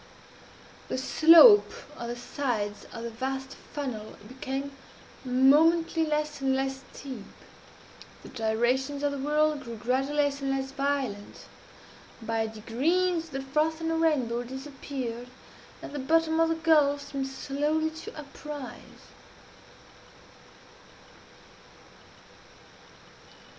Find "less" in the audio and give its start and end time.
6.07-6.41, 6.55-6.83, 10.23-10.41, 10.49-10.71